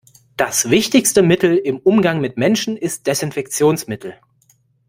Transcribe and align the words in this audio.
Das 0.35 0.71
wichtigste 0.71 1.21
Mittel 1.21 1.55
im 1.57 1.77
Umgang 1.77 2.21
mit 2.21 2.35
Menschen 2.35 2.75
ist 2.75 3.05
Desinfektionsmittel. 3.05 4.15